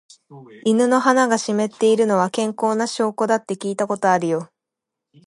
[0.65, 4.49] 犬の鼻が湿っているのは、健康な証拠だって聞いたことあるよ。